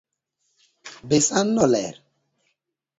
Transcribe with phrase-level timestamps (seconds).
[1.07, 1.95] Be San no ler?